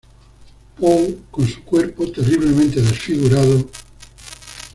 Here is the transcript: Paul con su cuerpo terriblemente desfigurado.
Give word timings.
Paul 0.79 1.25
con 1.29 1.47
su 1.47 1.61
cuerpo 1.63 2.09
terriblemente 2.11 2.81
desfigurado. 2.81 3.69